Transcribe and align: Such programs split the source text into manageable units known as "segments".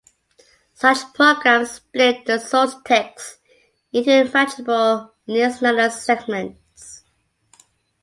Such 0.73 1.13
programs 1.13 1.73
split 1.73 2.25
the 2.25 2.39
source 2.39 2.73
text 2.83 3.37
into 3.93 4.27
manageable 4.33 5.13
units 5.27 5.61
known 5.61 5.77
as 5.77 6.03
"segments". 6.03 7.03